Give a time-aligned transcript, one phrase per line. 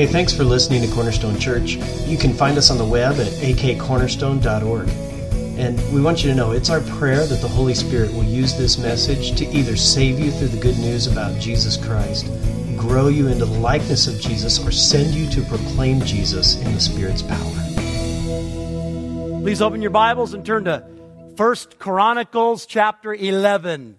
[0.00, 1.72] Hey, thanks for listening to Cornerstone Church.
[2.06, 4.88] You can find us on the web at akcornerstone.org.
[5.58, 8.56] And we want you to know it's our prayer that the Holy Spirit will use
[8.56, 12.28] this message to either save you through the good news about Jesus Christ,
[12.78, 16.80] grow you into the likeness of Jesus, or send you to proclaim Jesus in the
[16.80, 17.36] Spirit's power.
[19.42, 20.82] Please open your Bibles and turn to
[21.36, 23.98] First Chronicles chapter 11.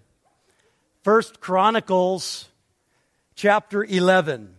[1.04, 2.48] First Chronicles
[3.36, 4.56] chapter 11.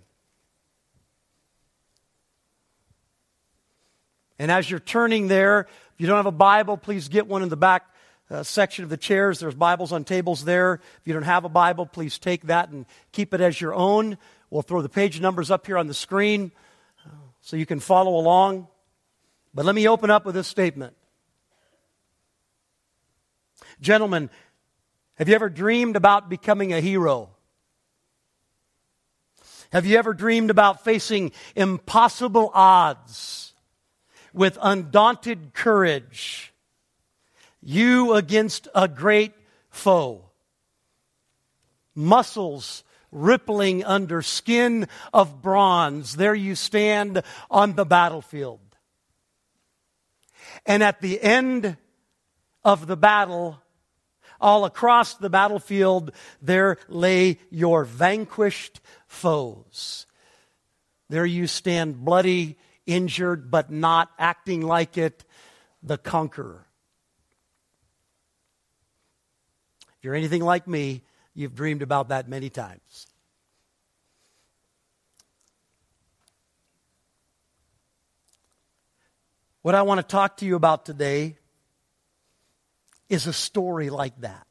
[4.39, 5.61] And as you're turning there,
[5.93, 7.85] if you don't have a Bible, please get one in the back
[8.29, 9.39] uh, section of the chairs.
[9.39, 10.75] There's Bibles on tables there.
[10.75, 14.17] If you don't have a Bible, please take that and keep it as your own.
[14.49, 16.51] We'll throw the page numbers up here on the screen
[17.05, 17.09] uh,
[17.41, 18.67] so you can follow along.
[19.53, 20.95] But let me open up with this statement.
[23.81, 24.29] Gentlemen,
[25.15, 27.29] have you ever dreamed about becoming a hero?
[29.71, 33.42] Have you ever dreamed about facing impossible odds
[34.33, 36.53] with undaunted courage?
[37.61, 39.33] You against a great
[39.69, 40.25] foe.
[41.95, 46.15] Muscles rippling under skin of bronze.
[46.15, 48.59] There you stand on the battlefield.
[50.65, 51.77] And at the end
[52.63, 53.61] of the battle,
[54.41, 56.11] all across the battlefield,
[56.41, 60.05] there lay your vanquished foes.
[61.09, 65.23] There you stand, bloody, injured, but not acting like it,
[65.81, 66.65] the conqueror.
[69.97, 73.07] If you're anything like me, you've dreamed about that many times.
[79.61, 81.37] What I want to talk to you about today
[83.07, 84.45] is a story like that.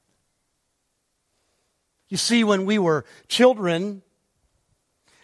[2.09, 4.03] You see, when we were children,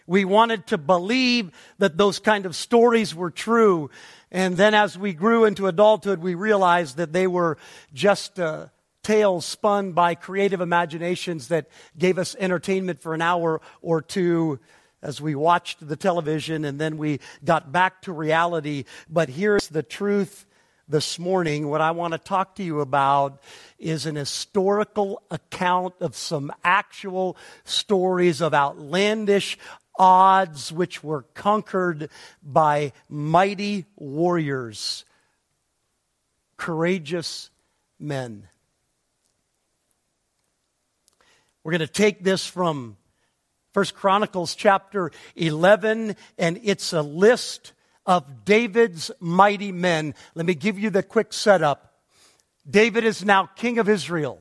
[0.09, 3.91] we wanted to believe that those kind of stories were true.
[4.31, 7.59] And then as we grew into adulthood, we realized that they were
[7.93, 8.69] just uh,
[9.03, 14.59] tales spun by creative imaginations that gave us entertainment for an hour or two
[15.03, 18.85] as we watched the television and then we got back to reality.
[19.11, 20.47] But here's the truth
[20.89, 23.43] this morning, what I want to talk to you about
[23.77, 29.59] is an historical account of some actual stories of outlandish
[29.99, 32.09] odds which were conquered
[32.41, 35.05] by mighty warriors,
[36.57, 37.51] courageous
[37.99, 38.47] men.
[41.63, 42.95] We're going to take this from
[43.73, 47.73] First Chronicles chapter 11 and it's a list
[48.05, 50.15] of David's mighty men.
[50.33, 51.93] Let me give you the quick setup.
[52.67, 54.39] David is now king of Israel.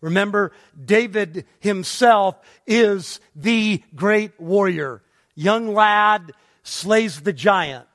[0.00, 0.52] Remember,
[0.82, 2.36] David himself
[2.66, 5.02] is the great warrior.
[5.34, 7.86] Young lad slays the giant.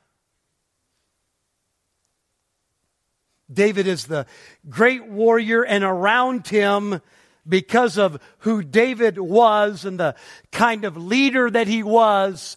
[3.51, 4.25] David is the
[4.69, 7.01] great warrior, and around him,
[7.47, 10.15] because of who David was and the
[10.51, 12.55] kind of leader that he was,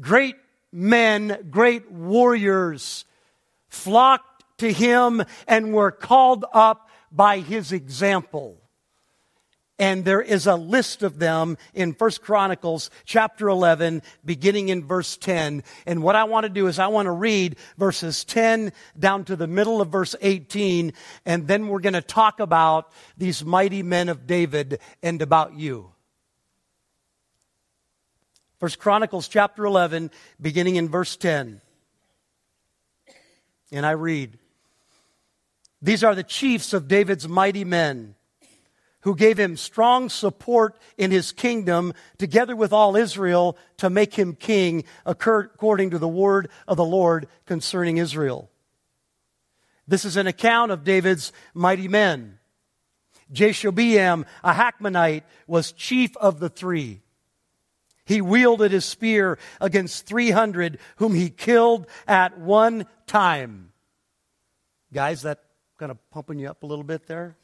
[0.00, 0.36] great
[0.72, 3.04] men, great warriors,
[3.68, 6.85] flocked to him and were called up
[7.16, 8.60] by his example.
[9.78, 15.18] And there is a list of them in First Chronicles chapter 11, beginning in verse
[15.18, 15.64] 10.
[15.86, 19.36] And what I want to do is I want to read verses 10 down to
[19.36, 20.94] the middle of verse 18,
[21.26, 25.92] and then we're going to talk about these mighty men of David and about you.
[28.58, 30.10] First Chronicles chapter 11,
[30.40, 31.60] beginning in verse 10.
[33.70, 34.38] And I read,
[35.82, 38.14] These are the chiefs of David's mighty men
[39.02, 44.34] who gave him strong support in his kingdom, together with all Israel, to make him
[44.34, 48.50] king, according to the word of the Lord concerning Israel.
[49.86, 52.40] This is an account of David's mighty men.
[53.32, 57.02] Jashobeam, a Hakmonite, was chief of the three.
[58.04, 63.72] He wielded his spear against 300 whom he killed at one time.
[64.92, 65.40] Guys, that
[65.78, 67.36] kind of pumping you up a little bit there?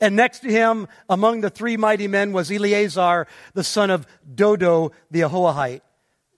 [0.00, 4.92] And next to him, among the three mighty men, was Eleazar, the son of Dodo
[5.10, 5.80] the Ahohite.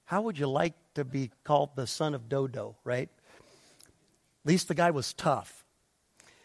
[0.05, 3.09] How would you like to be called the son of Dodo, right?
[4.45, 5.65] At least the guy was tough.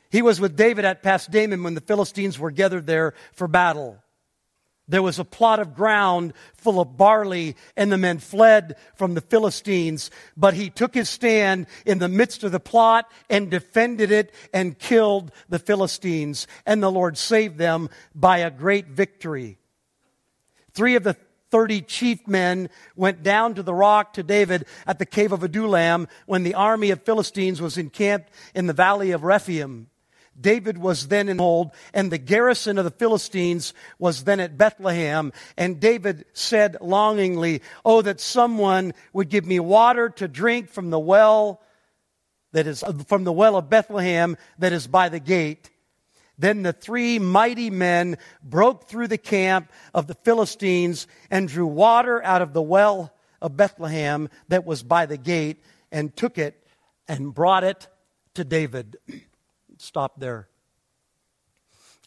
[0.10, 4.03] He was with David at Pasdammim when the Philistines were gathered there for battle.
[4.88, 9.22] There was a plot of ground full of barley, and the men fled from the
[9.22, 10.12] Philistines.
[10.36, 14.78] But he took his stand in the midst of the plot and defended it and
[14.78, 16.48] killed the Philistines.
[16.66, 19.58] And the Lord saved them by a great victory.
[20.74, 21.16] Three of the
[21.50, 26.08] 30 chief men went down to the rock to David at the cave of Adullam
[26.26, 29.88] when the army of Philistines was encamped in the valley of Rephaim.
[30.40, 35.32] David was then in hold, and the garrison of the Philistines was then at Bethlehem.
[35.58, 41.00] And David said longingly, Oh, that someone would give me water to drink from the
[41.00, 41.62] well
[42.52, 45.70] that is from the well of Bethlehem that is by the gate.
[46.38, 52.24] Then the three mighty men broke through the camp of the Philistines and drew water
[52.24, 56.66] out of the well of Bethlehem that was by the gate and took it
[57.08, 57.88] and brought it
[58.36, 58.98] to David.
[59.84, 60.48] Stop there.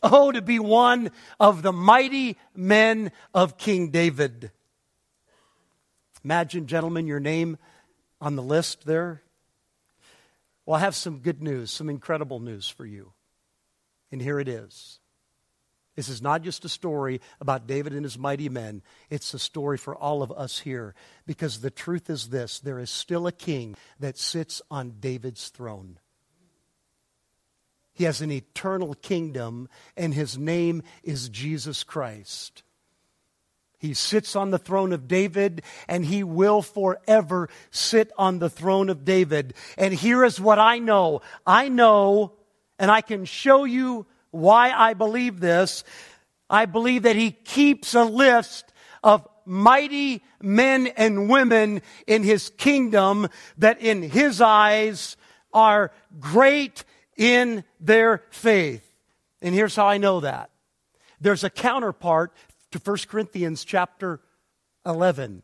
[0.02, 4.50] Oh, to be one of the mighty men of King David.
[6.24, 7.56] Imagine, gentlemen, your name
[8.20, 9.22] on the list there.
[10.64, 13.12] Well, I have some good news, some incredible news for you.
[14.10, 14.98] And here it is.
[15.94, 18.82] This is not just a story about David and his mighty men.
[19.08, 20.94] It's a story for all of us here.
[21.26, 25.98] Because the truth is this there is still a king that sits on David's throne.
[27.96, 32.62] He has an eternal kingdom, and his name is Jesus Christ.
[33.78, 38.90] He sits on the throne of David, and he will forever sit on the throne
[38.90, 39.54] of David.
[39.78, 42.32] And here is what I know I know,
[42.78, 45.82] and I can show you why I believe this.
[46.50, 53.28] I believe that he keeps a list of mighty men and women in his kingdom
[53.56, 55.16] that in his eyes
[55.54, 56.84] are great
[57.16, 58.88] in their faith.
[59.40, 60.50] And here's how I know that.
[61.20, 62.32] There's a counterpart
[62.72, 64.20] to 1 Corinthians chapter
[64.84, 65.42] 11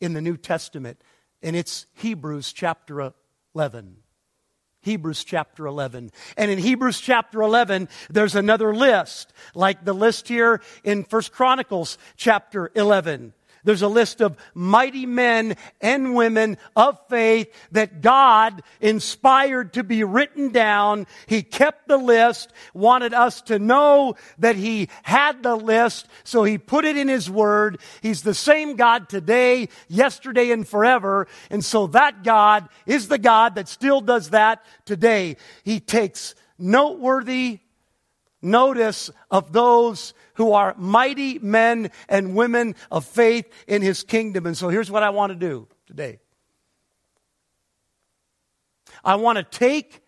[0.00, 1.00] in the New Testament,
[1.42, 3.12] and it's Hebrews chapter
[3.54, 3.96] 11.
[4.82, 6.10] Hebrews chapter 11.
[6.36, 11.98] And in Hebrews chapter 11, there's another list, like the list here in 1 Chronicles
[12.16, 13.34] chapter 11.
[13.64, 20.04] There's a list of mighty men and women of faith that God inspired to be
[20.04, 21.06] written down.
[21.26, 26.58] He kept the list, wanted us to know that He had the list, so He
[26.58, 27.80] put it in His Word.
[28.00, 31.26] He's the same God today, yesterday, and forever.
[31.50, 35.36] And so that God is the God that still does that today.
[35.64, 37.60] He takes noteworthy
[38.42, 44.46] notice of those who are mighty men and women of faith in his kingdom.
[44.46, 46.20] And so here's what I want to do today
[49.04, 50.00] I want to take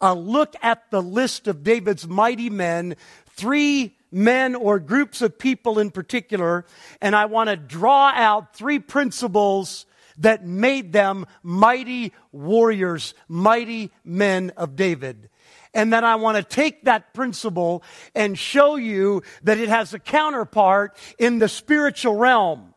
[0.00, 2.96] a look at the list of David's mighty men,
[3.30, 6.64] three men or groups of people in particular,
[7.00, 9.86] and I want to draw out three principles
[10.18, 15.28] that made them mighty warriors, mighty men of David.
[15.76, 17.82] And then I want to take that principle
[18.14, 22.72] and show you that it has a counterpart in the spiritual realm.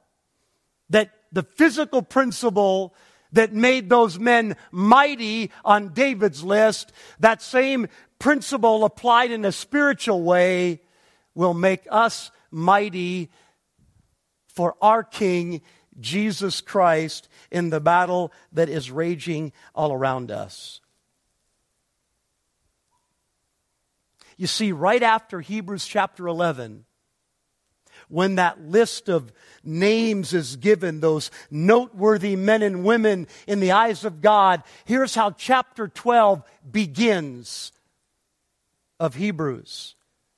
[0.89, 2.93] That the physical principle
[3.31, 6.91] that made those men mighty on David's list,
[7.21, 7.87] that same
[8.19, 10.81] principle applied in a spiritual way
[11.35, 13.31] will make us mighty
[14.47, 15.61] for our King,
[16.01, 20.81] Jesus Christ, in the battle that is raging all around us.
[24.39, 26.85] You see, right after Hebrews chapter 11,
[28.07, 29.33] when that list of
[29.65, 35.31] names is given, those noteworthy men and women in the eyes of God, here's how
[35.31, 36.41] chapter 12
[36.71, 37.73] begins
[38.97, 39.95] of Hebrews.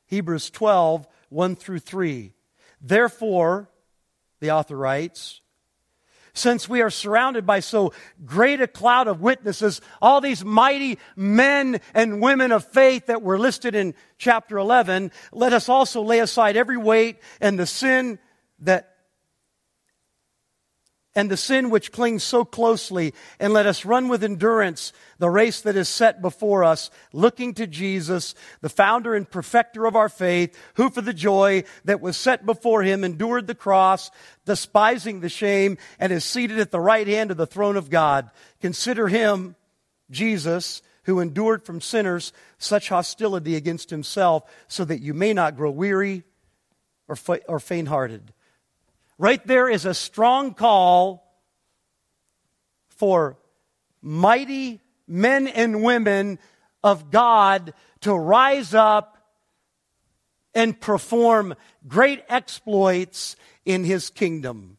[0.07, 2.33] Hebrews 12, 1 through 3.
[2.81, 3.69] Therefore,
[4.39, 5.40] the author writes,
[6.33, 7.93] since we are surrounded by so
[8.25, 13.39] great a cloud of witnesses, all these mighty men and women of faith that were
[13.39, 18.19] listed in chapter 11, let us also lay aside every weight and the sin
[18.59, 18.90] that
[21.13, 25.61] and the sin which clings so closely, and let us run with endurance the race
[25.61, 30.57] that is set before us, looking to Jesus, the founder and perfecter of our faith,
[30.75, 34.09] who for the joy that was set before him endured the cross,
[34.45, 38.31] despising the shame, and is seated at the right hand of the throne of God.
[38.61, 39.55] Consider him,
[40.09, 45.71] Jesus, who endured from sinners such hostility against himself, so that you may not grow
[45.71, 46.23] weary
[47.09, 47.17] or,
[47.49, 48.33] or faint hearted.
[49.17, 51.27] Right there is a strong call
[52.89, 53.37] for
[54.01, 56.39] mighty men and women
[56.83, 59.17] of God to rise up
[60.53, 61.55] and perform
[61.87, 64.77] great exploits in his kingdom.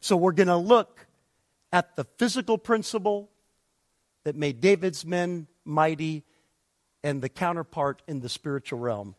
[0.00, 1.06] So we're going to look
[1.72, 3.30] at the physical principle
[4.24, 6.24] that made David's men mighty
[7.02, 9.14] and the counterpart in the spiritual realm.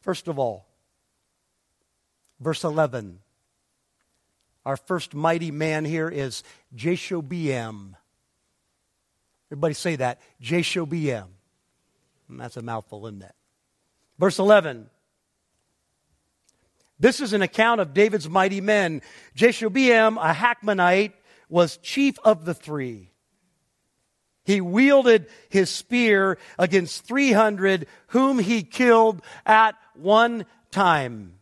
[0.00, 0.66] First of all,
[2.42, 3.20] Verse 11
[4.66, 6.42] Our first mighty man here is
[6.74, 7.94] Jashobeam.
[9.48, 10.20] Everybody say that.
[10.42, 11.26] Jashobeam.
[12.28, 13.34] That's a mouthful, isn't it?
[14.18, 14.88] Verse 11.
[16.98, 19.02] This is an account of David's mighty men.
[19.36, 21.12] Jashobeam, a Hakmonite,
[21.48, 23.10] was chief of the three.
[24.44, 31.41] He wielded his spear against 300 whom he killed at one time.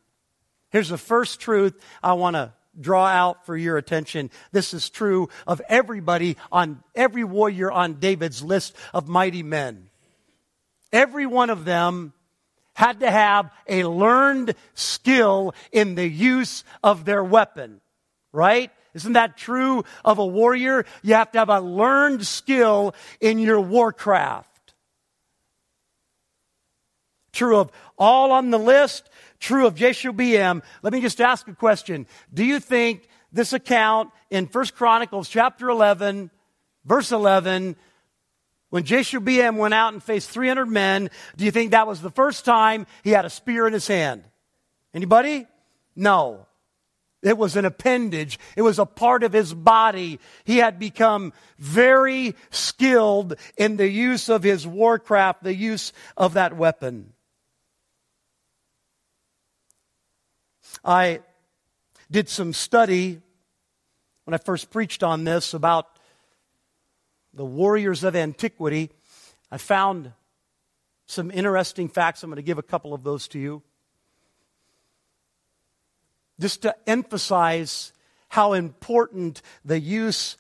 [0.70, 4.30] Here's the first truth I want to draw out for your attention.
[4.52, 9.90] This is true of everybody on every warrior on David's list of mighty men.
[10.92, 12.12] Every one of them
[12.74, 17.80] had to have a learned skill in the use of their weapon,
[18.32, 18.70] right?
[18.94, 20.84] Isn't that true of a warrior?
[21.02, 24.46] You have to have a learned skill in your warcraft.
[27.32, 29.08] True of all on the list,
[29.40, 30.62] true of Jashobeam.
[30.82, 32.06] Let me just ask a question.
[32.32, 36.30] Do you think this account in 1 Chronicles chapter 11,
[36.84, 37.74] verse 11,
[38.68, 42.44] when Jashobeam went out and faced 300 men, do you think that was the first
[42.44, 44.22] time he had a spear in his hand?
[44.94, 45.46] Anybody?
[45.96, 46.46] No.
[47.22, 48.38] It was an appendage.
[48.56, 50.20] It was a part of his body.
[50.44, 56.56] He had become very skilled in the use of his warcraft, the use of that
[56.56, 57.12] weapon.
[60.84, 61.20] I
[62.10, 63.20] did some study
[64.24, 65.86] when I first preached on this about
[67.34, 68.90] the warriors of antiquity.
[69.50, 70.12] I found
[71.06, 72.22] some interesting facts.
[72.22, 73.62] I'm going to give a couple of those to you
[76.40, 77.92] just to emphasize
[78.28, 80.38] how important the use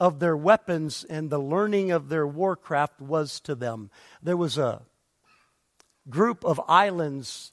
[0.00, 3.90] of their weapons and the learning of their warcraft was to them.
[4.22, 4.82] There was a
[6.08, 7.52] group of islands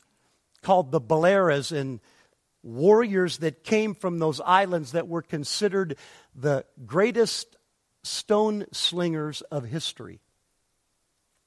[0.62, 2.00] called the Baleares, and
[2.64, 5.98] warriors that came from those islands that were considered
[6.36, 7.58] the greatest
[8.04, 10.20] stone slingers of history.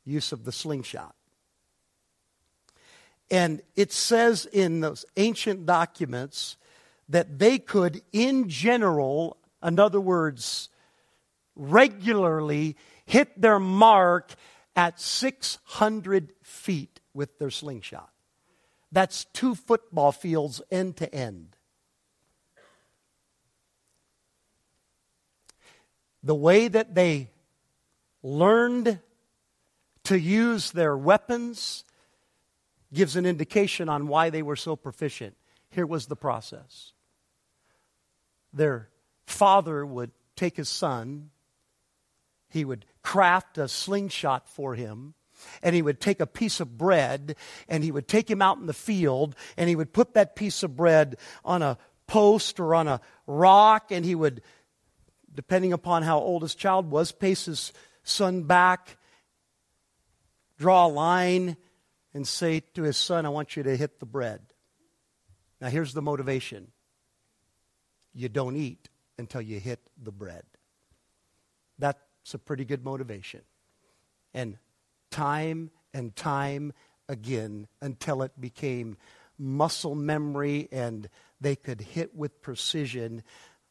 [0.04, 1.14] Use of the slingshot.
[3.30, 6.56] And it says in those ancient documents
[7.08, 10.68] that they could, in general, in other words,
[11.56, 14.34] regularly hit their mark
[14.76, 18.10] at 600 feet with their slingshot.
[18.94, 21.56] That's two football fields end to end.
[26.22, 27.30] The way that they
[28.22, 29.00] learned
[30.04, 31.82] to use their weapons
[32.92, 35.34] gives an indication on why they were so proficient.
[35.70, 36.92] Here was the process
[38.52, 38.88] their
[39.26, 41.30] father would take his son,
[42.48, 45.14] he would craft a slingshot for him.
[45.62, 47.36] And he would take a piece of bread
[47.68, 50.62] and he would take him out in the field and he would put that piece
[50.62, 54.42] of bread on a post or on a rock and he would,
[55.34, 57.72] depending upon how old his child was, pace his
[58.02, 58.96] son back,
[60.58, 61.56] draw a line,
[62.12, 64.40] and say to his son, I want you to hit the bread.
[65.60, 66.68] Now, here's the motivation
[68.12, 70.44] you don't eat until you hit the bread.
[71.78, 71.98] That's
[72.32, 73.40] a pretty good motivation.
[74.32, 74.58] And
[75.14, 76.72] time and time
[77.08, 78.96] again until it became
[79.38, 81.08] muscle memory and
[81.40, 83.22] they could hit with precision,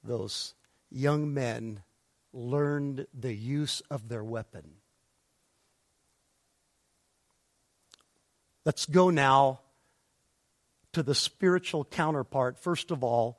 [0.06, 0.54] those
[0.90, 1.84] young men
[2.32, 4.76] learned the use of their weapon.
[8.64, 9.60] Let's go now
[10.94, 12.58] to the spiritual counterpart.
[12.58, 13.38] First of all,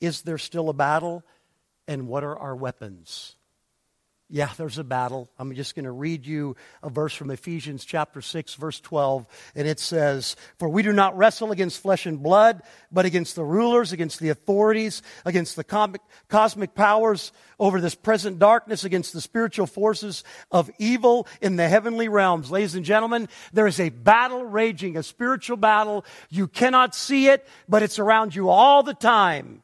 [0.00, 1.22] is there still a battle?
[1.86, 3.36] And what are our weapons?
[4.30, 5.28] Yeah, there's a battle.
[5.38, 9.26] I'm just going to read you a verse from Ephesians chapter 6, verse 12.
[9.54, 13.44] And it says, For we do not wrestle against flesh and blood, but against the
[13.44, 19.66] rulers, against the authorities, against the cosmic powers over this present darkness, against the spiritual
[19.66, 22.50] forces of evil in the heavenly realms.
[22.50, 26.02] Ladies and gentlemen, there is a battle raging, a spiritual battle.
[26.30, 29.63] You cannot see it, but it's around you all the time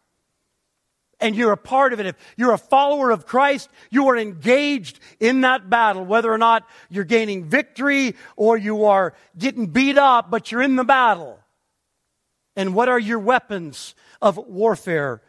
[1.20, 4.98] and you're a part of it, if you're a follower of Christ, you are engaged
[5.18, 10.30] in that battle, whether or not you're gaining victory or you are getting beat up,
[10.30, 11.38] but you're in the battle.
[12.56, 15.22] And what are your weapons of warfare?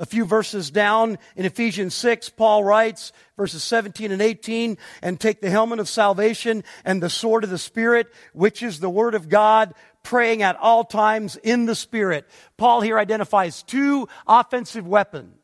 [0.00, 5.40] A few verses down in Ephesians 6, Paul writes, verses 17 and 18, and take
[5.40, 9.28] the helmet of salvation and the sword of the Spirit, which is the Word of
[9.28, 9.74] God,
[10.04, 12.28] praying at all times in the Spirit.
[12.56, 15.37] Paul here identifies two offensive weapons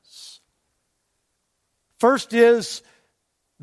[2.04, 2.82] First is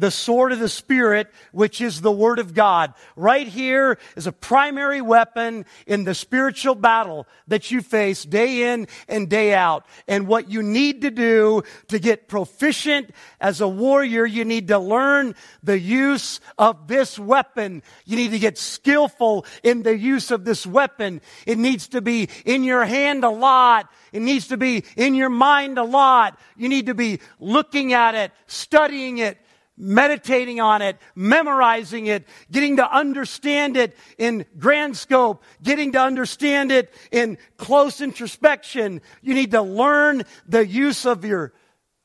[0.01, 2.93] the sword of the Spirit, which is the Word of God.
[3.15, 8.87] Right here is a primary weapon in the spiritual battle that you face day in
[9.07, 9.85] and day out.
[10.07, 14.79] And what you need to do to get proficient as a warrior, you need to
[14.79, 17.83] learn the use of this weapon.
[18.05, 21.21] You need to get skillful in the use of this weapon.
[21.45, 23.87] It needs to be in your hand a lot.
[24.11, 26.39] It needs to be in your mind a lot.
[26.57, 29.37] You need to be looking at it, studying it,
[29.81, 36.71] meditating on it, memorizing it, getting to understand it in grand scope, getting to understand
[36.71, 39.01] it in close introspection.
[39.21, 41.53] You need to learn the use of your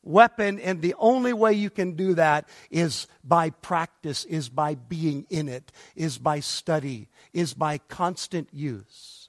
[0.03, 5.27] weapon, and the only way you can do that is by practice, is by being
[5.29, 9.29] in it, is by study, is by constant use.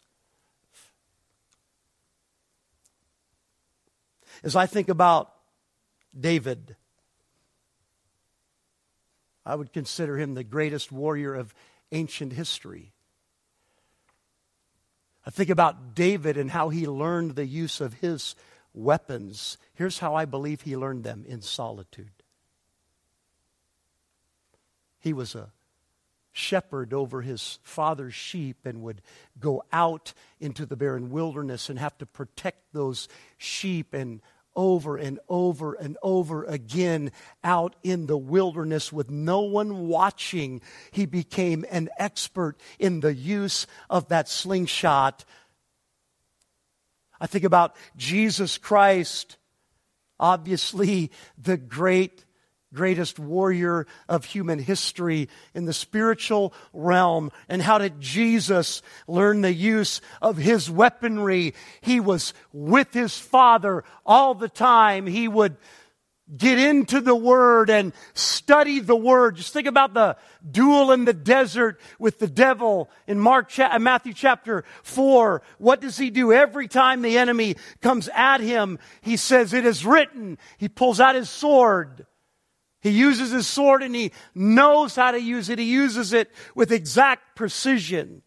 [4.43, 5.33] As I think about
[6.17, 6.75] David,
[9.47, 11.55] I would consider him the greatest warrior of
[11.93, 12.91] ancient history.
[15.25, 18.35] I think about David and how he learned the use of his
[18.73, 19.57] weapons.
[19.73, 22.11] Here's how I believe he learned them in solitude.
[24.99, 25.53] He was a
[26.33, 29.01] shepherd over his father's sheep and would
[29.39, 34.21] go out into the barren wilderness and have to protect those sheep and
[34.57, 37.11] over and over and over again
[37.43, 40.59] out in the wilderness with no one watching.
[40.91, 45.23] He became an expert in the use of that slingshot.
[47.21, 49.37] I think about Jesus Christ,
[50.19, 52.25] obviously the great
[52.73, 57.31] greatest warrior of human history in the spiritual realm.
[57.47, 61.53] And how did Jesus learn the use of his weaponry?
[61.81, 65.07] He was with his Father all the time.
[65.07, 65.57] He would
[66.35, 69.37] get into the Word and study the Word.
[69.37, 70.17] Just think about the
[70.49, 75.41] duel in the desert with the devil in Mark, uh, Matthew chapter 4.
[75.57, 76.33] What does he do?
[76.33, 80.37] Every time the enemy comes at him, he says, it is written.
[80.57, 82.05] He pulls out his sword
[82.81, 85.59] he uses his sword and he knows how to use it.
[85.59, 88.21] He uses it with exact precision.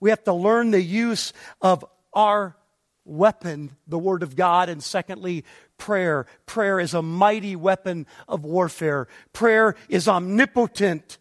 [0.00, 2.56] We have to learn the use of our
[3.04, 5.44] weapon, the Word of God, and secondly,
[5.76, 6.26] prayer.
[6.46, 9.08] Prayer is a mighty weapon of warfare.
[9.32, 11.18] Prayer is omnipotent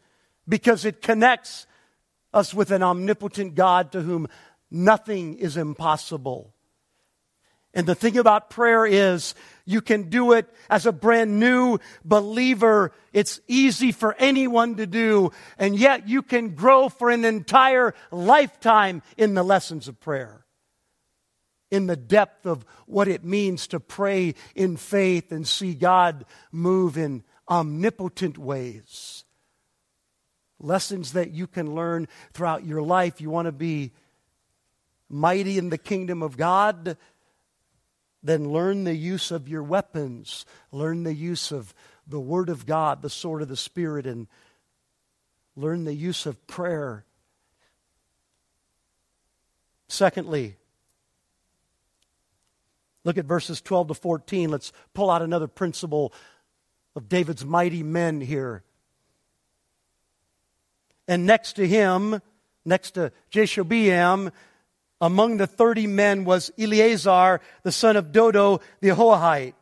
[0.47, 1.67] because it connects
[2.33, 4.27] us with an omnipotent God to whom
[4.71, 6.52] nothing is impossible.
[7.73, 9.33] And the thing about prayer is
[9.65, 12.91] you can do it as a brand new believer.
[13.13, 15.31] It's easy for anyone to do.
[15.57, 20.45] And yet you can grow for an entire lifetime in the lessons of prayer.
[21.71, 26.97] In the depth of what it means to pray in faith and see God move
[26.97, 29.23] in omnipotent ways.
[30.59, 33.19] Lessons that you can learn throughout your life.
[33.19, 33.93] You want to be
[35.09, 36.97] mighty in the kingdom of God?
[38.23, 40.45] Then learn the use of your weapons.
[40.71, 41.73] Learn the use of
[42.07, 44.27] the Word of God, the sword of the Spirit, and
[45.55, 47.05] learn the use of prayer.
[49.87, 50.55] Secondly,
[53.03, 54.49] look at verses 12 to 14.
[54.49, 56.13] Let's pull out another principle
[56.95, 58.63] of David's mighty men here.
[61.07, 62.21] And next to him,
[62.63, 64.31] next to Jashobeam,
[65.03, 69.53] among the 30 men was Eleazar, the son of Dodo, the Ahohite.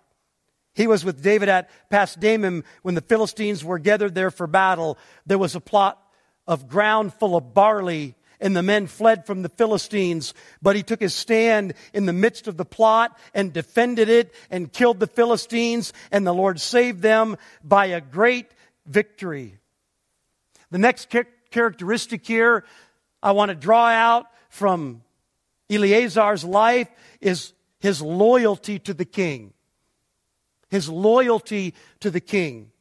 [0.75, 4.99] He was with David at Pas-dammim when the Philistines were gathered there for battle.
[5.25, 5.99] There was a plot
[6.45, 10.36] of ground full of barley, and the men fled from the Philistines.
[10.62, 14.71] But he took his stand in the midst of the plot and defended it and
[14.71, 18.51] killed the Philistines, and the Lord saved them by a great
[18.86, 19.58] victory.
[20.69, 21.10] The next
[21.49, 22.63] characteristic here
[23.23, 25.01] I want to draw out from
[25.72, 26.90] Eleazar's life
[27.22, 29.54] is his loyalty to the king.
[30.70, 32.72] His loyalty to the king.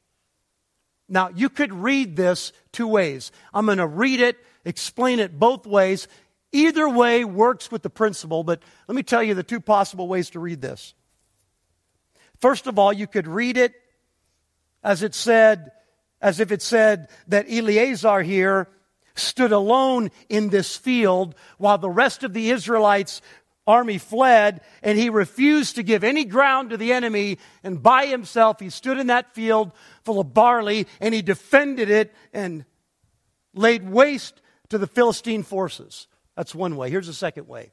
[1.09, 3.33] Now, you could read this two ways.
[3.53, 6.07] I'm going to read it, explain it both ways.
[6.53, 10.31] Either way works with the principle, but let me tell you the two possible ways
[10.31, 10.95] to read this.
[12.41, 13.75] First of all, you could read it
[14.83, 15.73] as it said,
[16.21, 18.69] as if it said that Eleazar here
[19.21, 23.23] stood alone in this field while the rest of the Israelites
[23.67, 28.59] army fled and he refused to give any ground to the enemy and by himself
[28.59, 32.65] he stood in that field full of barley and he defended it and
[33.55, 36.07] laid waste to the Philistine forces.
[36.37, 36.91] That's one way.
[36.91, 37.73] Here's a second way.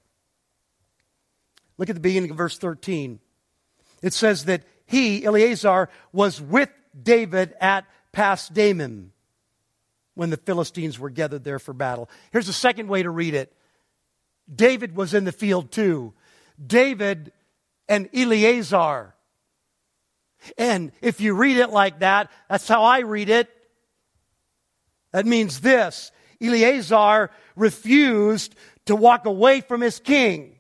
[1.78, 3.20] Look at the beginning of verse 13.
[4.02, 9.14] It says that he, Eleazar, was with David at Pas Dammim
[10.18, 12.10] when the Philistines were gathered there for battle.
[12.32, 13.54] Here's a second way to read it
[14.54, 16.14] David was in the field too.
[16.66, 17.32] David
[17.88, 19.14] and Eleazar.
[20.58, 23.50] And if you read it like that, that's how I read it.
[25.12, 30.56] That means this Eleazar refused to walk away from his king.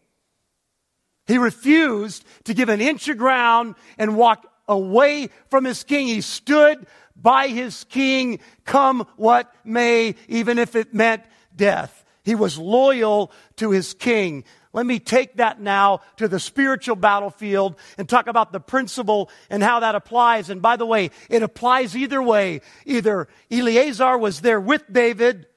[1.25, 6.07] He refused to give an inch of ground and walk away from his king.
[6.07, 11.23] He stood by his king, come what may, even if it meant
[11.55, 12.05] death.
[12.23, 14.43] He was loyal to his king.
[14.73, 19.63] Let me take that now to the spiritual battlefield and talk about the principle and
[19.63, 20.49] how that applies.
[20.49, 22.61] And by the way, it applies either way.
[22.85, 25.47] Either Eleazar was there with David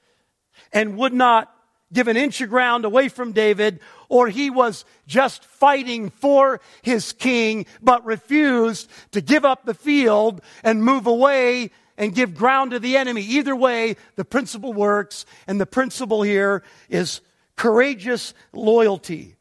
[0.73, 1.53] and would not
[1.93, 7.13] give an inch of ground away from David, or he was just fighting for his
[7.13, 12.79] king, but refused to give up the field and move away and give ground to
[12.79, 13.21] the enemy.
[13.21, 17.21] Either way, the principle works, and the principle here is
[17.55, 19.35] courageous loyalty.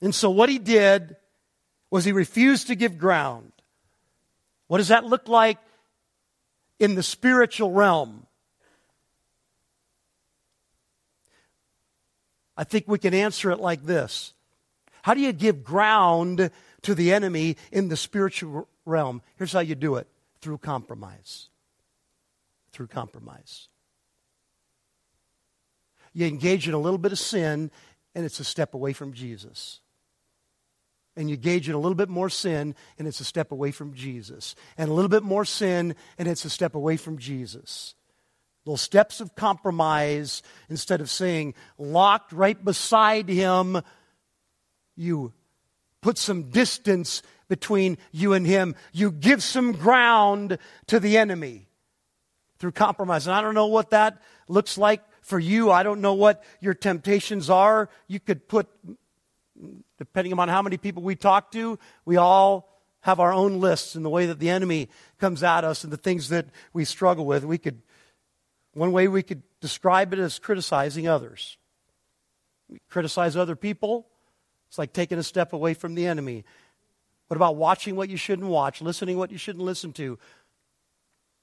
[0.00, 1.16] And so what he did
[1.90, 3.52] was he refused to give ground.
[4.68, 5.58] What does that look like
[6.78, 8.27] in the spiritual realm?
[12.58, 14.34] I think we can answer it like this
[15.02, 16.50] How do you give ground
[16.82, 19.22] to the enemy in the spiritual realm?
[19.36, 20.08] Here's how you do it
[20.42, 21.48] through compromise.
[22.72, 23.68] Through compromise.
[26.12, 27.70] You engage in a little bit of sin,
[28.14, 29.80] and it's a step away from Jesus.
[31.16, 33.94] And you engage in a little bit more sin, and it's a step away from
[33.94, 34.56] Jesus.
[34.76, 37.94] And a little bit more sin, and it's a step away from Jesus
[38.68, 43.80] little steps of compromise instead of saying locked right beside him
[44.94, 45.32] you
[46.02, 48.74] put some distance between you and him.
[48.92, 51.66] You give some ground to the enemy
[52.58, 53.26] through compromise.
[53.26, 55.70] And i don't know what that looks like for you.
[55.70, 57.88] I don't know what your temptations are.
[58.06, 58.68] You could put
[59.96, 62.68] depending on how many people we talk to we all
[63.00, 65.96] have our own lists and the way that the enemy comes at us and the
[65.96, 67.44] things that we struggle with.
[67.44, 67.80] We could
[68.78, 71.56] one way we could describe it is criticizing others.
[72.68, 74.06] We criticize other people,
[74.68, 76.44] it's like taking a step away from the enemy.
[77.28, 80.18] What about watching what you shouldn't watch, listening what you shouldn't listen to?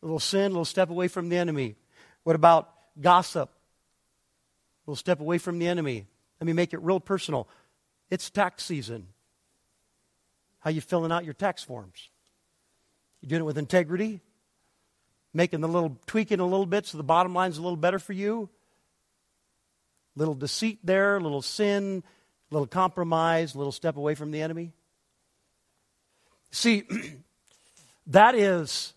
[0.01, 1.75] A little sin, a little step away from the enemy.
[2.23, 3.49] What about gossip?
[3.49, 6.07] A little step away from the enemy.
[6.39, 7.47] Let me make it real personal.
[8.09, 9.07] It's tax season.
[10.59, 12.09] How you filling out your tax forms?
[13.21, 14.21] You doing it with integrity?
[15.35, 18.13] Making the little tweaking a little bit so the bottom line's a little better for
[18.13, 18.49] you.
[20.15, 22.03] Little deceit there, little sin,
[22.49, 24.71] little compromise, little step away from the enemy.
[26.51, 26.83] See,
[28.07, 28.93] that is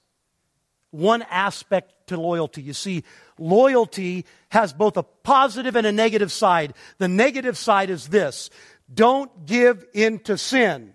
[0.92, 2.62] one aspect to loyalty.
[2.62, 3.02] You see,
[3.36, 6.74] loyalty has both a positive and a negative side.
[6.98, 8.48] The negative side is this
[8.92, 10.94] don't give in to sin.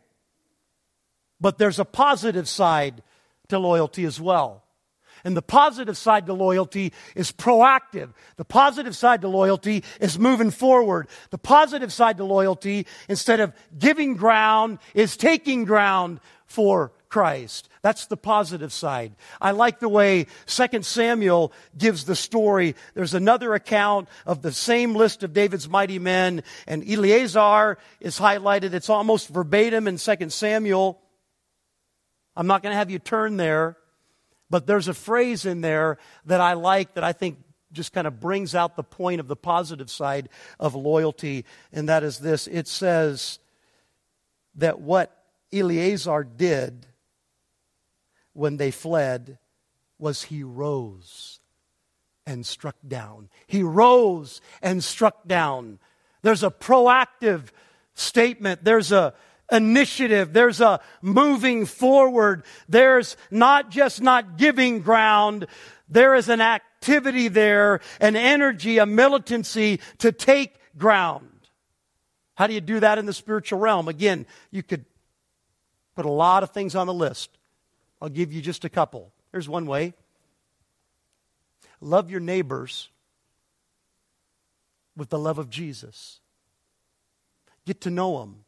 [1.41, 3.03] But there's a positive side
[3.49, 4.62] to loyalty as well.
[5.23, 8.09] And the positive side to loyalty is proactive.
[8.36, 11.07] The positive side to loyalty is moving forward.
[11.29, 17.69] The positive side to loyalty, instead of giving ground, is taking ground for Christ.
[17.83, 19.15] That's the positive side.
[19.39, 22.75] I like the way 2 Samuel gives the story.
[22.95, 28.73] There's another account of the same list of David's mighty men, and Eleazar is highlighted.
[28.73, 30.99] It's almost verbatim in 2 Samuel.
[32.36, 33.77] I'm not going to have you turn there.
[34.49, 37.39] But there's a phrase in there that I like that I think
[37.71, 40.29] just kind of brings out the point of the positive side
[40.60, 43.39] of loyalty, and that is this it says
[44.56, 46.86] that what Eleazar did
[48.34, 49.39] when they fled
[49.97, 51.39] was he rose
[52.25, 53.29] and struck down.
[53.47, 55.79] He rose and struck down.
[56.21, 57.49] There's a proactive
[57.95, 59.13] statement, there's a
[59.51, 60.34] initiative.
[60.34, 62.43] There's a moving forward.
[62.67, 65.47] There's not just not giving ground.
[65.89, 71.29] There is an activity there, an energy, a militancy to take ground.
[72.36, 73.88] How do you do that in the spiritual realm?
[73.88, 74.86] Again, you could
[75.95, 77.29] put a lot of things on the list.
[78.01, 79.13] I'll give you just a couple.
[79.32, 79.93] Here's one way
[81.79, 82.89] love your neighbors
[84.95, 86.19] with the love of Jesus.
[87.65, 88.42] Get to know them.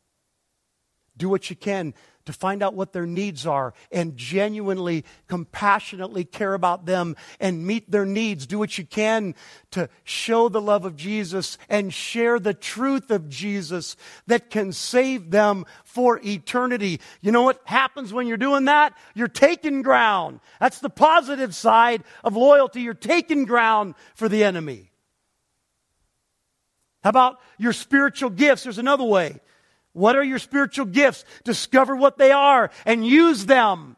[1.17, 1.93] Do what you can
[2.25, 7.89] to find out what their needs are and genuinely, compassionately care about them and meet
[7.89, 8.47] their needs.
[8.47, 9.36] Do what you can
[9.71, 13.95] to show the love of Jesus and share the truth of Jesus
[14.28, 16.99] that can save them for eternity.
[17.21, 18.97] You know what happens when you're doing that?
[19.13, 20.39] You're taking ground.
[20.60, 22.82] That's the positive side of loyalty.
[22.82, 24.91] You're taking ground for the enemy.
[27.04, 28.63] How about your spiritual gifts?
[28.63, 29.39] There's another way.
[29.95, 31.23] What are your spiritual gifts?
[31.45, 33.95] Discover what they are and use them.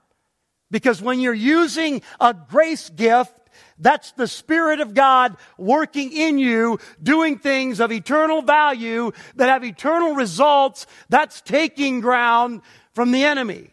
[0.69, 3.33] Because when you're using a grace gift,
[3.79, 9.63] that's the Spirit of God working in you, doing things of eternal value that have
[9.63, 10.86] eternal results.
[11.10, 12.62] That's taking ground
[12.93, 13.71] from the enemy.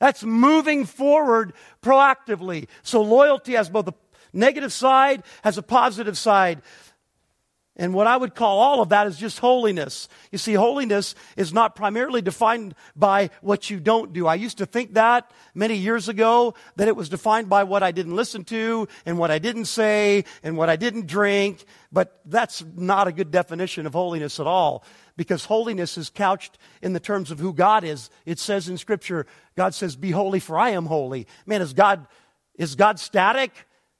[0.00, 2.66] That's moving forward proactively.
[2.82, 3.94] So loyalty has both a
[4.32, 6.60] negative side, has a positive side.
[7.74, 10.06] And what I would call all of that is just holiness.
[10.30, 14.26] You see, holiness is not primarily defined by what you don't do.
[14.26, 17.90] I used to think that many years ago, that it was defined by what I
[17.90, 21.64] didn't listen to and what I didn't say and what I didn't drink.
[21.90, 24.84] But that's not a good definition of holiness at all
[25.16, 28.10] because holiness is couched in the terms of who God is.
[28.26, 31.26] It says in scripture, God says, be holy for I am holy.
[31.46, 32.06] Man, is God,
[32.54, 33.52] is God static?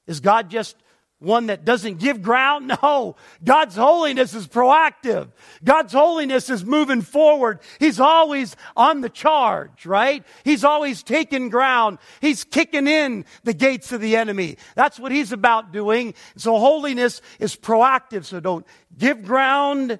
[0.06, 0.76] Is God just
[1.22, 2.72] one that doesn't give ground?
[2.82, 3.16] No.
[3.44, 5.28] God's holiness is proactive.
[5.62, 7.60] God's holiness is moving forward.
[7.78, 10.24] He's always on the charge, right?
[10.44, 11.98] He's always taking ground.
[12.20, 14.56] He's kicking in the gates of the enemy.
[14.74, 16.14] That's what he's about doing.
[16.36, 18.24] So holiness is proactive.
[18.24, 19.98] So don't give ground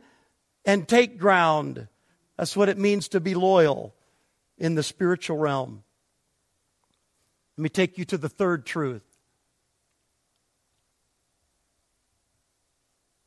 [0.65, 1.89] and take ground.
[2.37, 3.95] That's what it means to be loyal
[4.59, 5.83] in the spiritual realm.
[7.57, 9.12] Let me take you to the third truth.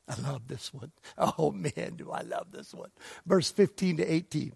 [0.08, 0.92] I love this one.
[1.18, 2.92] Oh man, do I love this one.
[3.26, 4.54] Verse 15 to 18.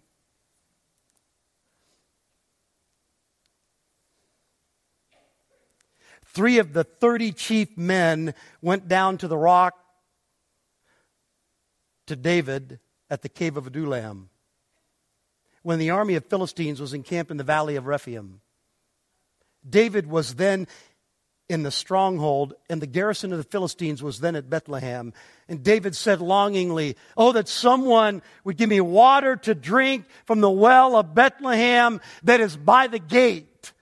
[6.26, 9.74] Three of the 30 chief men went down to the rock
[12.06, 14.30] to David at the cave of Adullam
[15.64, 18.42] when the army of Philistines was encamped in the valley of Rephaim.
[19.68, 20.68] David was then
[21.50, 25.14] in the stronghold, and the garrison of the Philistines was then at Bethlehem.
[25.48, 30.50] And David said longingly, Oh, that someone would give me water to drink from the
[30.50, 33.74] well of Bethlehem that is by the gate.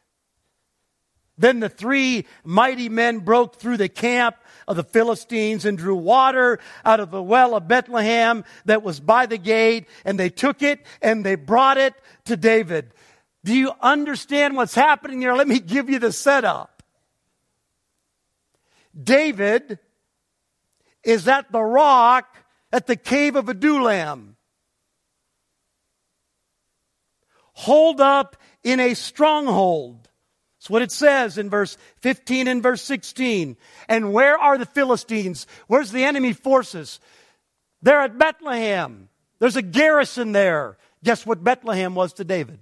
[1.37, 6.59] Then the three mighty men broke through the camp of the Philistines and drew water
[6.83, 10.79] out of the well of Bethlehem that was by the gate, and they took it
[11.01, 11.93] and they brought it
[12.25, 12.93] to David.
[13.43, 15.33] Do you understand what's happening here?
[15.33, 16.76] Let me give you the setup.
[19.01, 19.79] David
[21.03, 22.35] is at the rock
[22.71, 24.35] at the cave of Adullam.
[27.53, 30.09] Holed up in a stronghold.
[30.59, 33.57] That's what it says in verse 15 and verse 16.
[33.87, 35.47] And where are the Philistines?
[35.67, 36.99] Where's the enemy forces?
[37.81, 39.09] They're at Bethlehem.
[39.39, 40.77] There's a garrison there.
[41.03, 42.59] Guess what Bethlehem was to David?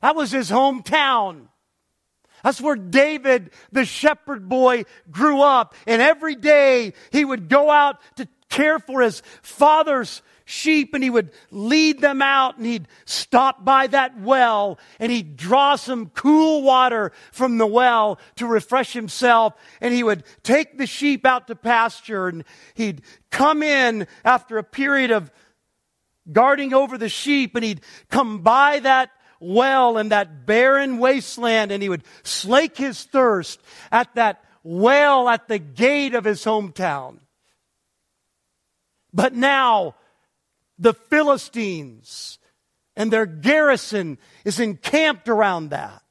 [0.00, 1.48] That was his hometown.
[2.42, 5.74] That's where David, the shepherd boy, grew up.
[5.86, 11.10] And every day he would go out to care for his father's sheep and he
[11.10, 16.62] would lead them out and he'd stop by that well and he'd draw some cool
[16.62, 21.54] water from the well to refresh himself and he would take the sheep out to
[21.54, 23.00] pasture and he'd
[23.30, 25.30] come in after a period of
[26.30, 29.10] guarding over the sheep and he'd come by that
[29.42, 35.48] well in that barren wasteland and he would slake his thirst at that well at
[35.48, 37.18] the gate of his hometown.
[39.12, 39.96] But now
[40.78, 42.38] the Philistines
[42.96, 46.02] and their garrison is encamped around that.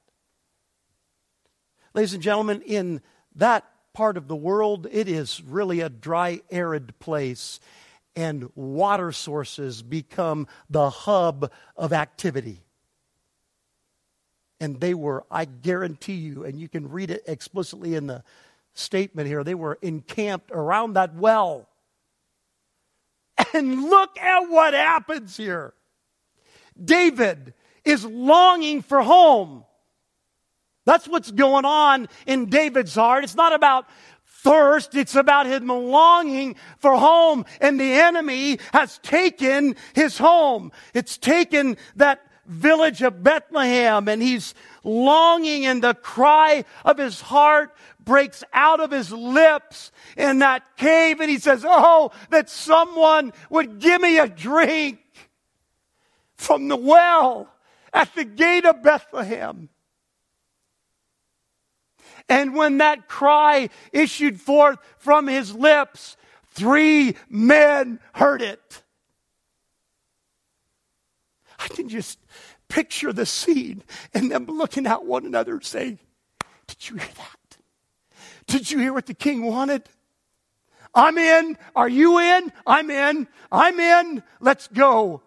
[1.93, 3.01] Ladies and gentlemen, in
[3.35, 7.59] that part of the world, it is really a dry, arid place,
[8.15, 12.63] and water sources become the hub of activity
[14.61, 18.23] and they were, I guarantee you, and you can read it explicitly in the
[18.75, 21.67] statement here, they were encamped around that well.
[23.53, 25.73] And look at what happens here.
[26.81, 29.65] David is longing for home.
[30.85, 33.23] That's what's going on in David's heart.
[33.23, 33.89] It's not about
[34.25, 34.95] thirst.
[34.95, 37.45] It's about him longing for home.
[37.59, 40.71] And the enemy has taken his home.
[40.93, 47.75] It's taken that village of Bethlehem and he's longing and the cry of his heart
[48.03, 53.79] breaks out of his lips in that cave and he says, Oh, that someone would
[53.79, 54.99] give me a drink
[56.35, 57.53] from the well
[57.93, 59.69] at the gate of Bethlehem.
[62.27, 66.17] And when that cry issued forth from his lips,
[66.53, 68.80] three men heard it.
[71.61, 72.19] I can just
[72.67, 75.99] picture the scene and them looking at one another and saying,
[76.67, 77.57] Did you hear that?
[78.47, 79.83] Did you hear what the king wanted?
[80.93, 81.57] I'm in.
[81.75, 82.51] Are you in?
[82.65, 83.27] I'm in.
[83.51, 84.23] I'm in.
[84.39, 85.21] Let's go.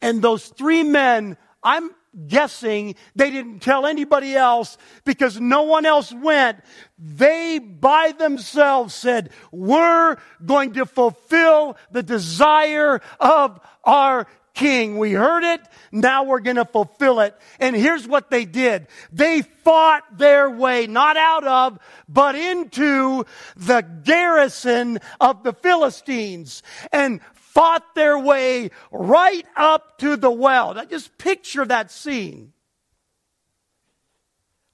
[0.00, 1.90] And those three men, I'm
[2.26, 6.60] guessing they didn't tell anybody else because no one else went.
[6.98, 14.26] They by themselves said, We're going to fulfill the desire of our
[14.58, 14.98] king.
[14.98, 15.60] We heard it.
[15.92, 17.34] Now we're going to fulfill it.
[17.60, 18.88] And here's what they did.
[19.12, 23.24] They fought their way, not out of, but into
[23.56, 30.74] the garrison of the Philistines and fought their way right up to the well.
[30.74, 32.52] Now just picture that scene.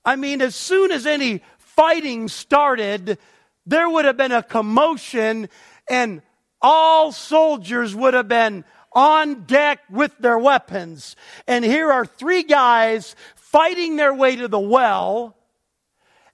[0.02, 3.18] I mean, as soon as any fighting started,
[3.66, 5.48] there would have been a commotion
[5.88, 6.22] and
[6.60, 11.16] all soldiers would have been on deck with their weapons.
[11.46, 15.36] And here are three guys fighting their way to the well.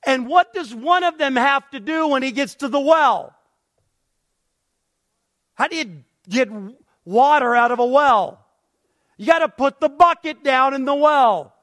[0.06, 3.34] And what does one of them have to do when he gets to the well?
[5.54, 6.48] How do you get
[7.04, 8.44] water out of a well?
[9.18, 11.54] You got to put the bucket down in the well.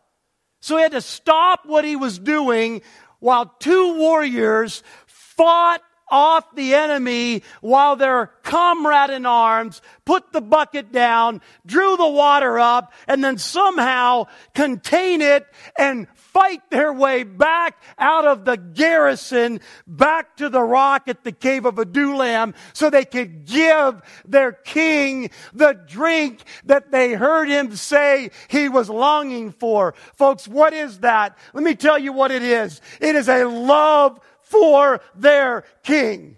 [0.59, 2.81] So he had to stop what he was doing
[3.19, 10.91] while two warriors fought off the enemy while their comrade in arms put the bucket
[10.91, 15.45] down, drew the water up, and then somehow contain it
[15.77, 21.31] and fight their way back out of the garrison back to the rock at the
[21.31, 27.75] cave of Adullam so they could give their king the drink that they heard him
[27.75, 29.95] say he was longing for.
[30.13, 31.37] Folks, what is that?
[31.53, 32.81] Let me tell you what it is.
[33.01, 36.37] It is a love for their king.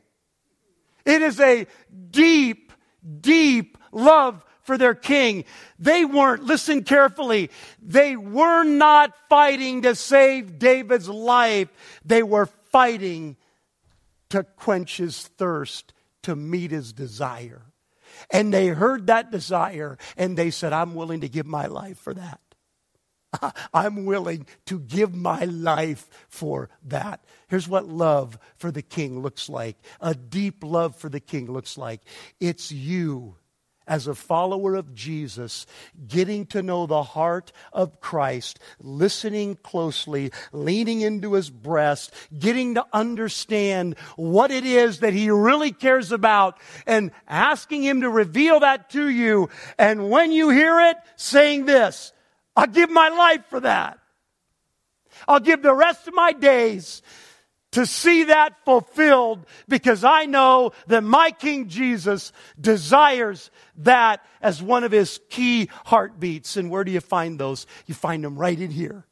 [1.05, 1.67] It is a
[2.11, 2.71] deep,
[3.21, 5.45] deep love for their king.
[5.79, 7.49] They weren't, listen carefully,
[7.81, 11.69] they were not fighting to save David's life.
[12.05, 13.37] They were fighting
[14.29, 15.93] to quench his thirst,
[16.23, 17.63] to meet his desire.
[18.31, 22.13] And they heard that desire and they said, I'm willing to give my life for
[22.13, 22.39] that.
[23.73, 27.23] I'm willing to give my life for that.
[27.47, 29.77] Here's what love for the king looks like.
[30.01, 32.01] A deep love for the king looks like.
[32.39, 33.35] It's you
[33.89, 35.65] as a follower of Jesus,
[36.07, 42.85] getting to know the heart of Christ, listening closely, leaning into his breast, getting to
[42.93, 48.91] understand what it is that he really cares about, and asking him to reveal that
[48.91, 49.49] to you.
[49.79, 52.13] And when you hear it, saying this,
[52.59, 53.99] I'll give my life for that.
[55.29, 57.01] I'll give the rest of my days
[57.71, 64.83] to see that fulfilled because I know that my King Jesus desires that as one
[64.83, 66.57] of his key heartbeats.
[66.57, 67.65] And where do you find those?
[67.85, 69.05] You find them right in here.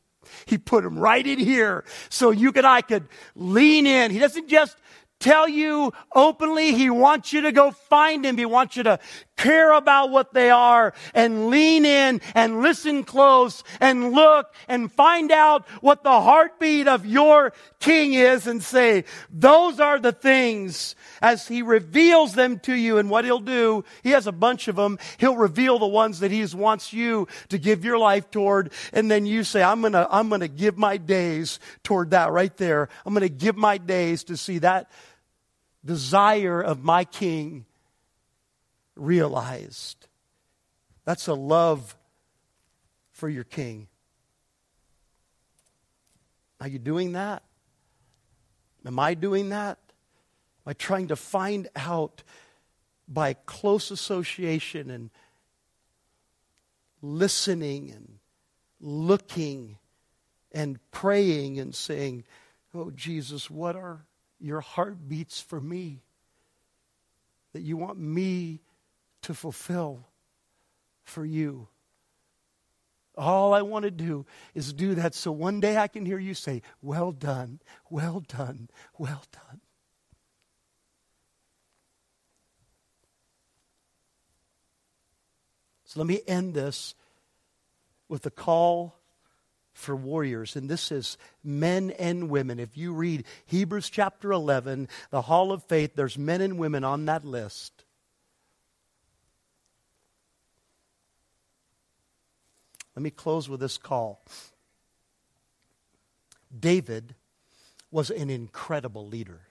[0.45, 4.11] He put them right in here so you and I could lean in.
[4.11, 4.75] He doesn't just
[5.21, 6.73] tell you openly.
[6.73, 8.37] He wants you to go find him.
[8.37, 8.99] He wants you to
[9.37, 15.31] care about what they are and lean in and listen close and look and find
[15.31, 21.47] out what the heartbeat of your king is and say, those are the things as
[21.47, 23.85] he reveals them to you and what he'll do.
[24.03, 24.97] He has a bunch of them.
[25.17, 28.71] He'll reveal the ones that he wants you to give your life toward.
[28.91, 32.31] And then you say, I'm going to, I'm going to give my days toward that
[32.31, 32.89] right there.
[33.05, 34.89] I'm going to give my days to see that
[35.85, 37.66] desire of my king
[38.97, 40.07] realized.
[41.05, 41.95] That's a love
[43.11, 43.87] for your king.
[46.59, 47.43] Are you doing that?
[48.85, 49.77] Am I doing that?
[50.65, 52.23] Am I trying to find out
[53.07, 55.09] by close association and
[57.01, 58.19] listening and
[58.79, 59.77] looking
[60.51, 62.23] and praying and saying,
[62.73, 64.05] Oh, Jesus, what are
[64.39, 66.03] your heartbeats for me?
[67.53, 68.61] That you want me
[69.27, 70.07] to fulfill
[71.03, 71.67] for you.
[73.17, 76.33] All I want to do is do that so one day I can hear you
[76.33, 77.59] say, Well done,
[77.89, 79.59] well done, well done.
[85.83, 86.95] So let me end this
[88.07, 88.95] with a call
[89.73, 90.55] for warriors.
[90.55, 92.59] And this is men and women.
[92.59, 97.05] If you read Hebrews chapter 11, the Hall of Faith, there's men and women on
[97.05, 97.83] that list.
[102.97, 104.25] Let me close with this call.
[106.59, 107.13] David
[107.91, 109.41] was an incredible leader.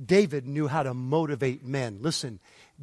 [0.00, 1.98] David knew how to motivate men.
[2.02, 2.38] Listen,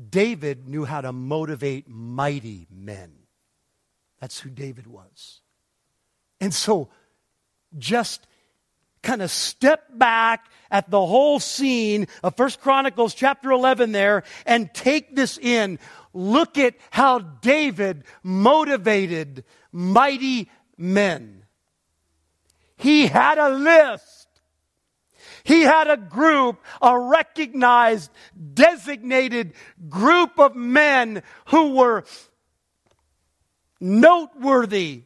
[0.09, 3.13] David knew how to motivate mighty men.
[4.19, 5.39] That's who David was.
[6.41, 6.89] And so,
[7.77, 8.27] just
[9.01, 14.73] kind of step back at the whole scene of First Chronicles chapter 11 there and
[14.73, 15.79] take this in.
[16.13, 21.45] Look at how David motivated mighty men.
[22.77, 24.27] He had a list.
[25.43, 28.11] He had a group, a recognized,
[28.53, 29.53] designated
[29.89, 32.03] group of men who were
[33.79, 35.03] noteworthy,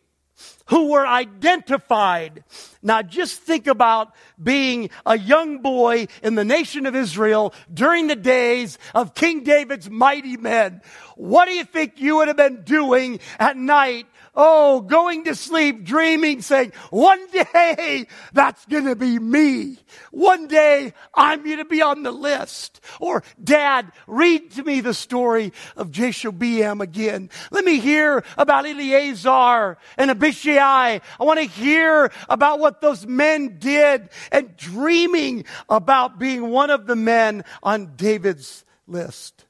[0.67, 2.43] who were identified.
[2.81, 8.15] Now just think about being a young boy in the nation of Israel during the
[8.15, 10.81] days of King David's mighty men.
[11.15, 15.83] What do you think you would have been doing at night Oh, going to sleep,
[15.85, 19.77] dreaming, saying, one day that's going to be me.
[20.11, 22.81] One day I'm going to be on the list.
[22.99, 27.29] Or, Dad, read to me the story of Jashobeam again.
[27.51, 30.99] Let me hear about Eleazar and Abishai.
[31.19, 36.87] I want to hear about what those men did and dreaming about being one of
[36.87, 39.45] the men on David's list.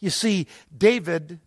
[0.00, 1.40] You see, David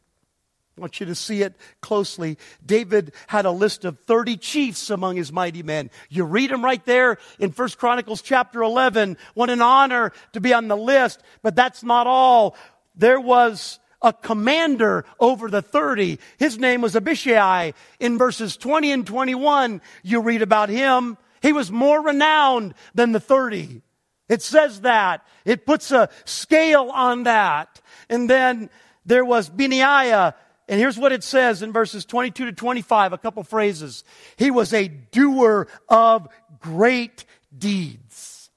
[0.82, 2.38] want you to see it closely.
[2.65, 5.91] David had a list of 30 chiefs among his mighty men.
[6.09, 9.17] You read them right there in 1 Chronicles chapter 11.
[9.36, 11.21] What an honor to be on the list.
[11.43, 12.55] But that's not all.
[12.95, 16.19] There was a commander over the 30.
[16.38, 17.73] His name was Abishai.
[17.99, 21.17] In verses 20 and 21, you read about him.
[21.41, 23.82] He was more renowned than the 30.
[24.27, 25.25] It says that.
[25.45, 27.82] It puts a scale on that.
[28.09, 28.69] And then
[29.05, 30.36] there was Benaiah
[30.72, 34.05] and here's what it says in verses 22 to 25, a couple phrases.
[34.38, 36.30] He was a doer of
[36.61, 38.49] great deeds.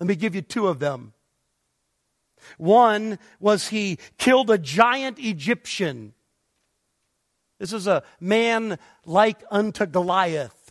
[0.00, 1.12] Let me give you two of them.
[2.58, 6.14] One was he killed a giant Egyptian.
[7.60, 10.61] This is a man like unto Goliath.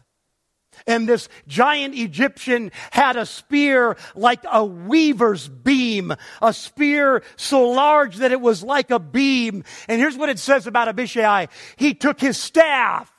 [0.87, 8.17] And this giant Egyptian had a spear like a weaver's beam, a spear so large
[8.17, 9.63] that it was like a beam.
[9.87, 11.47] And here's what it says about Abishai.
[11.75, 13.11] He took his staff.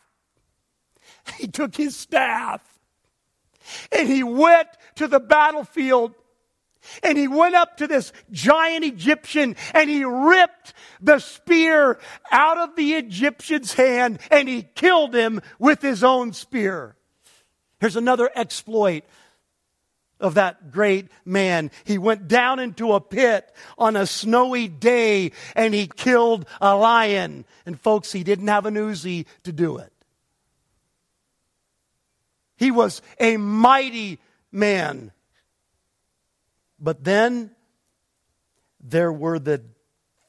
[1.38, 2.61] He took his staff
[3.90, 6.14] and he went to the battlefield
[7.03, 11.98] and he went up to this giant Egyptian and he ripped the spear
[12.30, 16.96] out of the Egyptian's hand and he killed him with his own spear.
[17.82, 19.02] Here's another exploit
[20.20, 21.72] of that great man.
[21.82, 27.44] He went down into a pit on a snowy day and he killed a lion.
[27.66, 29.92] And folks, he didn't have an Uzi to do it.
[32.54, 34.20] He was a mighty
[34.52, 35.10] man.
[36.78, 37.50] But then
[38.80, 39.60] there were the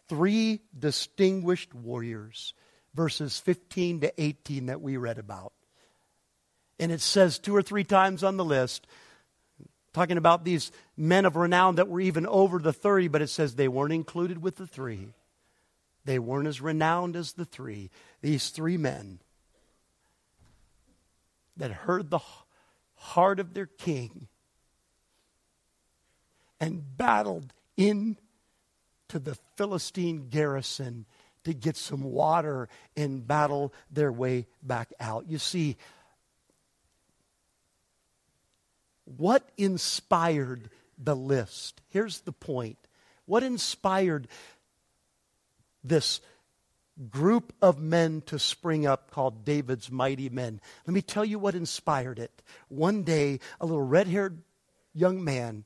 [0.10, 2.56] three distinguished warriors,
[2.96, 5.54] verses 15 to 18 that we read about.
[6.80, 8.88] And it says two or three times on the list,
[9.94, 13.56] talking about these men of renown that were even over the 30, but it says
[13.56, 15.10] they weren't included with the three.
[16.06, 17.90] They weren't as renowned as the three.
[18.22, 19.20] These three men
[21.56, 22.20] that heard the
[22.96, 24.28] heart of their king
[26.60, 28.16] and battled into
[29.10, 31.06] the Philistine garrison
[31.44, 35.30] to get some water and battle their way back out.
[35.30, 35.78] You see,
[39.06, 41.82] what inspired the list?
[41.90, 42.78] Here's the point.
[43.26, 44.28] What inspired
[45.84, 46.22] this
[47.10, 50.62] group of men to spring up called David's Mighty Men?
[50.86, 52.42] Let me tell you what inspired it.
[52.68, 54.42] One day, a little red haired
[54.94, 55.66] young man,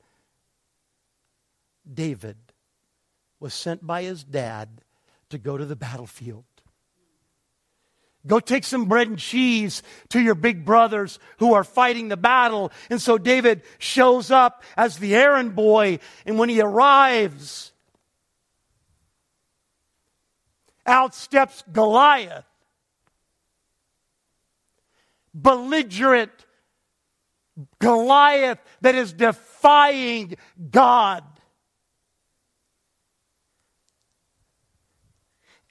[1.91, 2.38] David,
[3.39, 4.81] was sent by his dad
[5.29, 6.45] to go to the battlefield.
[8.28, 12.71] Go take some bread and cheese to your big brothers who are fighting the battle.
[12.89, 15.99] And so David shows up as the errand boy.
[16.25, 17.71] And when he arrives,
[20.86, 22.45] out steps Goliath.
[25.34, 26.32] Belligerent
[27.80, 30.36] Goliath that is defying
[30.71, 31.23] God.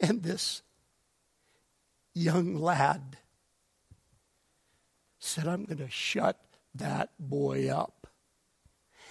[0.00, 0.62] And this
[2.16, 3.18] young lad
[5.18, 6.40] said, I'm going to shut
[6.74, 8.06] that boy up.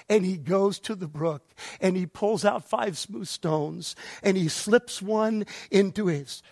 [0.07, 4.47] And he goes to the brook and he pulls out five smooth stones and he
[4.47, 6.43] slips one into his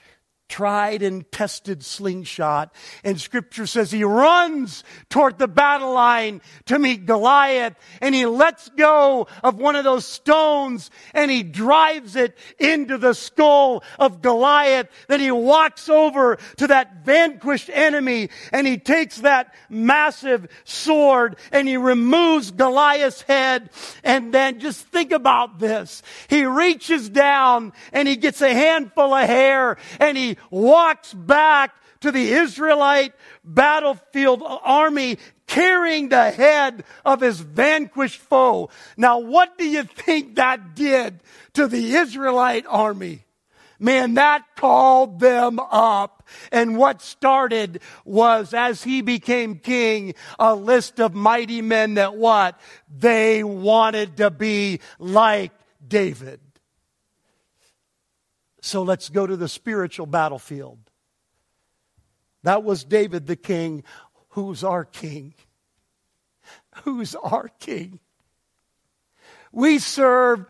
[0.53, 2.71] tried and tested slingshot.
[3.03, 8.69] And scripture says he runs toward the battle line to meet Goliath and he lets
[8.69, 14.89] go of one of those stones and he drives it into the skull of Goliath.
[15.07, 21.67] Then he walks over to that vanquished enemy and he takes that massive sword and
[21.67, 23.71] he removes Goliath's head.
[24.03, 26.03] And then just think about this.
[26.27, 32.11] He reaches down and he gets a handful of hair and he walks back to
[32.11, 33.13] the Israelite
[33.43, 35.17] battlefield army
[35.47, 38.69] carrying the head of his vanquished foe.
[38.97, 41.21] Now, what do you think that did
[41.53, 43.25] to the Israelite army?
[43.79, 46.25] Man, that called them up.
[46.51, 52.59] And what started was, as he became king, a list of mighty men that what?
[52.89, 55.51] They wanted to be like
[55.85, 56.39] David.
[58.64, 60.80] So let's go to the spiritual battlefield.
[62.43, 63.84] That was David the king.
[64.30, 65.34] Who's our king?
[66.84, 67.99] Who's our king?
[69.51, 70.45] We serve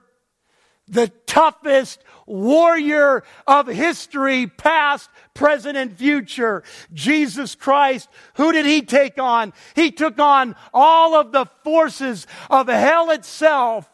[0.88, 6.62] the toughest warrior of history, past, present, and future,
[6.94, 8.10] Jesus Christ.
[8.36, 9.54] Who did he take on?
[9.76, 13.90] He took on all of the forces of hell itself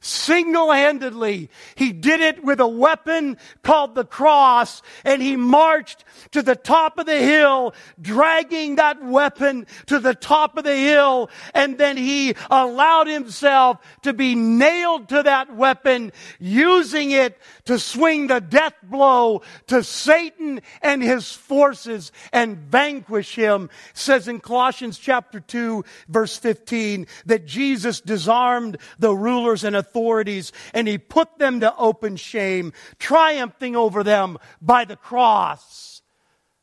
[0.00, 1.50] single handedly.
[1.74, 6.98] He did it with a weapon called the cross, and he marched to the top
[6.98, 12.34] of the hill, dragging that weapon to the top of the hill, and then he
[12.50, 19.42] allowed himself to be nailed to that weapon, using it to swing the death blow
[19.66, 23.68] to Satan and his forces and vanquish him.
[23.92, 30.52] Says in Colossians chapter 2, verse 15, that Jesus disarmed the rulers and authorities authorities
[30.72, 36.02] and he put them to open shame, triumphing over them by the cross.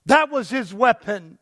[0.05, 1.37] That was his weapon.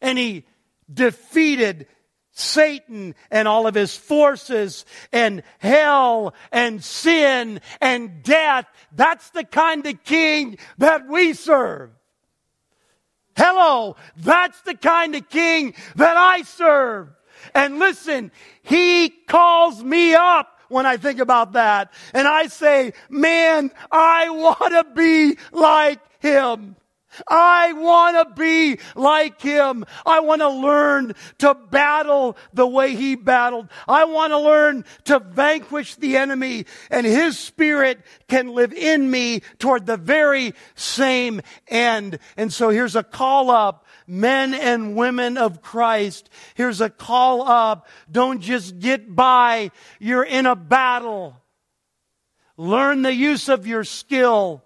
[0.00, 0.44] And he
[0.92, 1.86] defeated
[2.32, 8.66] Satan and all of his forces and hell and sin and death.
[8.92, 11.90] That's the kind of king that we serve.
[13.36, 17.08] Hello, that's the kind of king that I serve.
[17.54, 18.32] And listen,
[18.62, 21.92] he calls me up when I think about that.
[22.14, 26.76] And I say, man, I want to be like him.
[27.28, 29.84] I want to be like him.
[30.06, 33.68] I want to learn to battle the way he battled.
[33.86, 39.42] I want to learn to vanquish the enemy and his spirit can live in me
[39.58, 42.18] toward the very same end.
[42.36, 47.86] And so here's a call up men and women of Christ, here's a call up.
[48.10, 49.70] Don't just get by.
[49.98, 51.36] You're in a battle.
[52.56, 54.62] Learn the use of your skill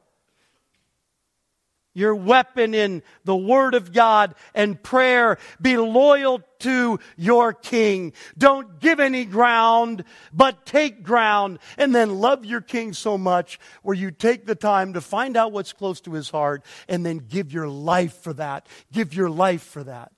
[1.97, 5.39] your weapon in the Word of God and prayer.
[5.61, 8.13] Be loyal to your King.
[8.37, 13.97] Don't give any ground, but take ground and then love your King so much where
[13.97, 17.51] you take the time to find out what's close to his heart and then give
[17.51, 18.67] your life for that.
[18.93, 20.13] Give your life for that.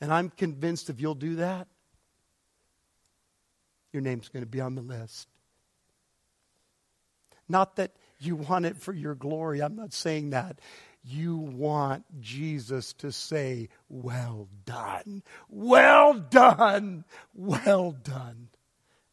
[0.00, 1.66] And I'm convinced if you'll do that,
[3.92, 5.26] your name's going to be on the list.
[7.48, 9.60] Not that you want it for your glory.
[9.60, 10.60] I'm not saying that.
[11.04, 17.04] You want Jesus to say, Well done, well done,
[17.34, 18.48] well done.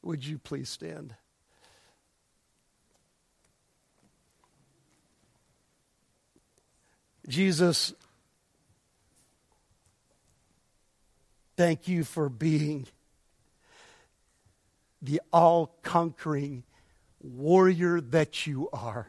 [0.02, 1.16] Would you please stand?
[7.28, 7.94] Jesus,
[11.58, 12.88] thank you for being
[15.02, 16.64] the all conquering
[17.26, 19.08] warrior that you are.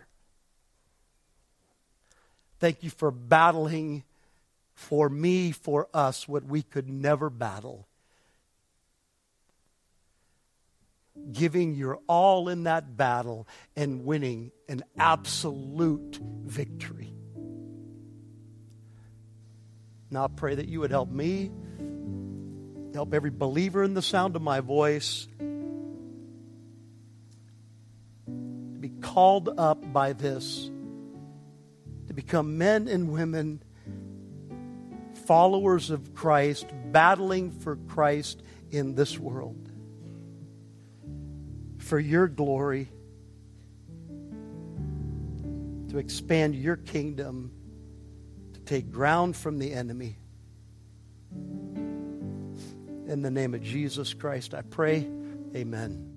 [2.58, 4.04] Thank you for battling
[4.74, 7.86] for me, for us, what we could never battle.
[11.32, 17.12] Giving your all in that battle and winning an absolute victory.
[20.10, 21.50] Now I pray that you would help me,
[22.94, 25.26] help every believer in the sound of my voice
[29.00, 30.70] called up by this
[32.06, 33.62] to become men and women,
[35.26, 39.70] followers of Christ, battling for Christ in this world.
[41.78, 42.88] For your glory,
[45.88, 47.52] to expand your kingdom,
[48.54, 50.16] to take ground from the enemy.
[53.08, 55.08] In the name of Jesus Christ, I pray.
[55.54, 56.15] Amen.